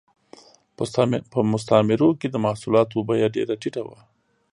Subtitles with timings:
[1.33, 3.97] په مستعمرو کې د محصولاتو بیه ډېره ټیټه وه